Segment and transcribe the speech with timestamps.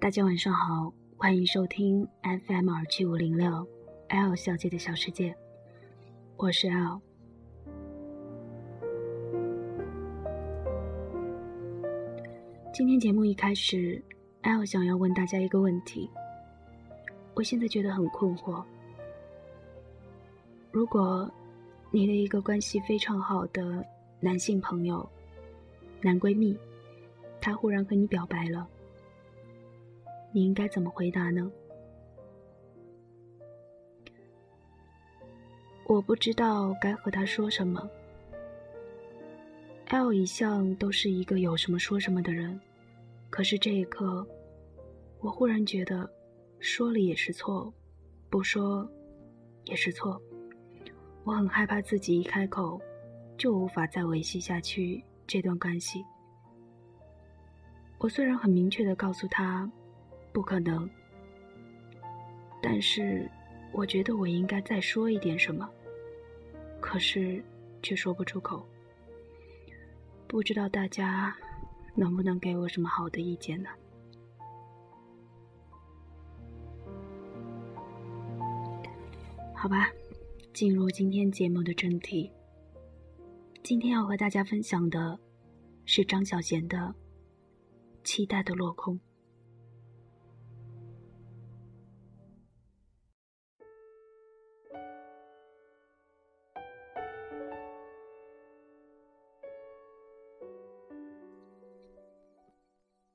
[0.00, 3.64] 大家晚上好，欢迎收听 FM 二七五零六
[4.08, 5.36] L 小姐的小世界，
[6.36, 7.09] 我是 L。
[12.72, 14.00] 今天节目一开始
[14.42, 16.08] ，L 想要问大家一个问题，
[17.34, 18.62] 我现在觉得很困惑。
[20.70, 21.28] 如果
[21.90, 23.84] 你的一个关系非常好的
[24.20, 25.06] 男性朋友、
[26.00, 26.56] 男闺蜜，
[27.40, 28.68] 他忽然和你表白了。
[30.30, 31.50] 你应该怎么回答呢？
[35.86, 37.90] 我不知道该和他说什么。
[39.92, 42.58] L 一向都是一个有什么说什么的人，
[43.28, 44.24] 可是这一刻，
[45.18, 46.08] 我忽然觉得，
[46.60, 47.72] 说了也是错，
[48.30, 48.88] 不说
[49.64, 50.22] 也是错。
[51.24, 52.80] 我很害怕自己一开口，
[53.36, 56.04] 就无法再维系下去这段关系。
[57.98, 59.70] 我虽然很明确的告诉他。
[60.32, 60.88] 不可能，
[62.62, 63.28] 但是
[63.72, 65.68] 我觉得我应该再说一点什么，
[66.80, 67.42] 可是
[67.82, 68.64] 却说不出口。
[70.30, 71.36] 不知道大家
[71.96, 73.68] 能不能给我什么好的意见呢？
[79.52, 79.90] 好吧，
[80.54, 82.30] 进入今天节目的正题。
[83.64, 85.18] 今天要和大家分享的
[85.84, 86.78] 是张小娴的
[88.04, 88.94] 《期待的落空》。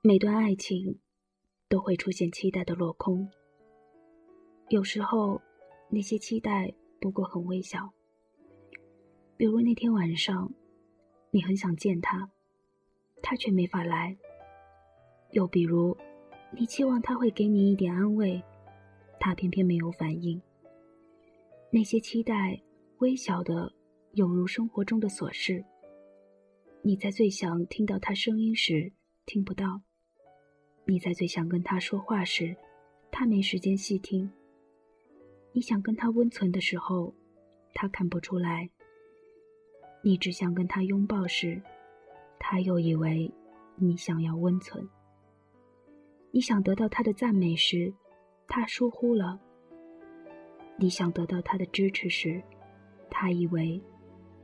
[0.00, 1.00] 每段爱情
[1.68, 3.28] 都会出现期待的落空，
[4.68, 5.42] 有时候
[5.90, 7.92] 那些期待不过很微小。
[9.36, 10.54] 比如那天晚上，
[11.32, 12.30] 你很想见他，
[13.20, 14.16] 他却没法来；
[15.32, 15.96] 又比如，
[16.56, 18.40] 你期望他会给你一点安慰，
[19.18, 20.40] 他偏偏没有反应。
[21.72, 22.62] 那些期待
[22.98, 23.72] 微小的，
[24.12, 25.64] 有如生活中的琐事。
[26.82, 28.92] 你在最想听到他声音时，
[29.26, 29.82] 听不到。
[30.90, 32.56] 你在最想跟他说话时，
[33.10, 34.26] 他没时间细听；
[35.52, 37.12] 你想跟他温存的时候，
[37.74, 38.70] 他看不出来；
[40.00, 41.60] 你只想跟他拥抱时，
[42.38, 43.30] 他又以为
[43.76, 44.82] 你想要温存；
[46.30, 47.92] 你想得到他的赞美时，
[48.46, 49.38] 他疏忽了；
[50.78, 52.42] 你想得到他的支持时，
[53.10, 53.78] 他以为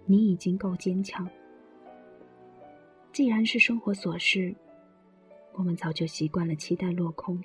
[0.05, 1.27] 你已经够坚强。
[3.15, 4.55] 既然是生活琐事。
[5.57, 7.41] 我们早就习惯了期待落空，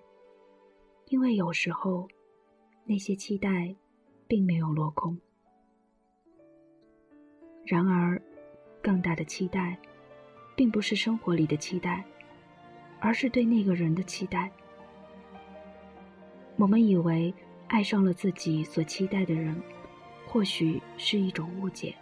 [1.09, 2.07] 因为有时候
[2.83, 3.75] 那些期待
[4.27, 5.15] 并没有落空。
[7.65, 8.19] 然而，
[8.81, 9.77] 更大的期待，
[10.55, 12.03] 并不是生活里的期待，
[12.99, 14.51] 而是对那个人的期待。
[16.55, 17.31] 我们以为
[17.67, 19.55] 爱上了自己所期待的人，
[20.25, 21.93] 或许是一种误解。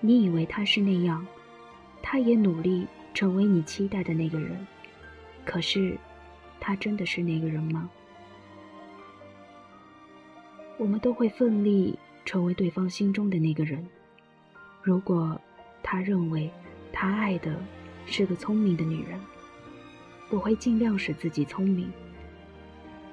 [0.00, 1.26] 你以为他是那样，
[2.02, 2.88] 他也努力。
[3.14, 4.66] 成为你期待的那个人，
[5.44, 5.96] 可是，
[6.58, 7.88] 他真的是那个人吗？
[10.78, 13.86] 我们都会奋力成为对方心中的那个人。
[14.82, 15.40] 如果
[15.82, 16.50] 他认为
[16.92, 17.54] 他爱的
[18.06, 19.20] 是个聪明的女人，
[20.30, 21.88] 我会尽量使自己聪明；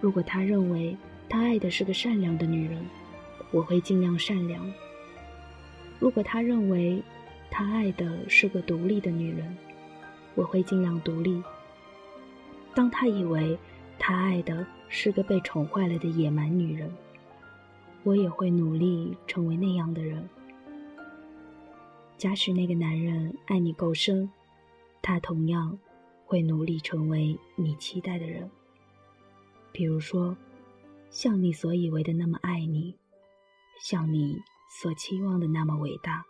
[0.02, 2.84] 如果他认为他爱的是个善良的女人，
[3.52, 4.62] 我会尽量善良；
[6.00, 7.04] 如果他认为
[7.52, 9.56] 他爱的是个独立的女人，
[10.36, 11.44] 我会尽量独立。
[12.76, 13.58] 当他以为
[13.98, 16.90] 他爱的是个被宠坏了的野蛮女人，
[18.04, 20.30] 我也会努力成为那样的人。
[22.18, 24.30] 假使那个男人爱你够深，
[25.02, 25.78] 他同样
[26.26, 28.50] 会努力成为你期待的人。
[29.72, 30.38] 比如说，
[31.10, 32.96] 像你所以为的那么爱你，
[33.82, 34.38] 像你
[34.70, 36.24] 所期望的那么伟大。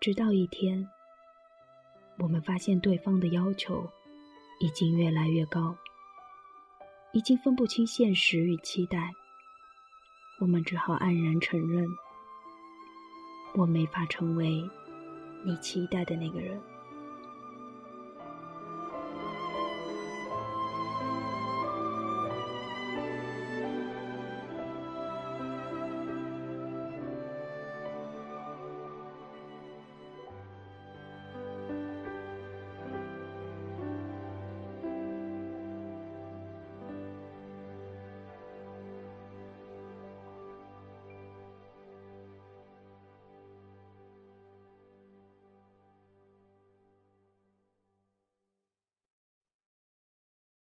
[0.00, 0.88] 直到一天。
[2.18, 3.90] 我们发现对方的要求
[4.60, 5.76] 已经越来越高，
[7.12, 9.10] 已经分不清现实与期待。
[10.38, 11.86] 我们只好黯然承认，
[13.54, 14.62] 我没法成为
[15.44, 16.60] 你期待的那个人。